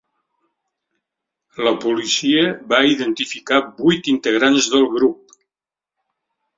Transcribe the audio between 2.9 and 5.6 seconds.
identificar vuit integrants del grup.